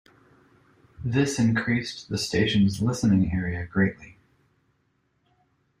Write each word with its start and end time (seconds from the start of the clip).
This 1.05 1.37
increased 1.37 2.09
the 2.09 2.17
station's 2.17 2.81
listening 2.81 3.31
area 3.33 3.67
greatly. 3.67 4.17